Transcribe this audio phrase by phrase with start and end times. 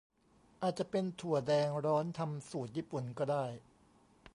[0.61, 3.45] อาจจะเป็นถั่วแดงร้อนทำสูตรญี่ปุ่น ก็ได้